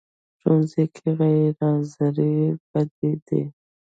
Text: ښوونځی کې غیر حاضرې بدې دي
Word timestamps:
ښوونځی 0.39 0.83
کې 0.95 1.07
غیر 1.19 1.53
حاضرې 1.61 2.35
بدې 2.71 3.11
دي 3.25 3.41